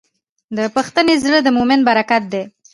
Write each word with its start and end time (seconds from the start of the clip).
د 0.55 0.57
بښنې 0.73 1.15
زړه 1.23 1.39
د 1.43 1.47
مؤمن 1.57 1.79
برکت 1.87 2.23
دی. 2.33 2.43